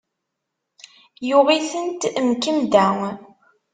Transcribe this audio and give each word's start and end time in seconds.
Yuɣ 1.27 1.47
itent, 1.57 2.01
mkemmda. 2.29 2.87